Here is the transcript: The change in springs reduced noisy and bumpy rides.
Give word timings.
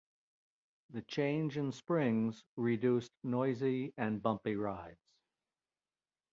The 0.89 1.03
change 1.03 1.57
in 1.59 1.71
springs 1.71 2.43
reduced 2.55 3.11
noisy 3.23 3.93
and 3.97 4.19
bumpy 4.19 4.55
rides. 4.55 4.97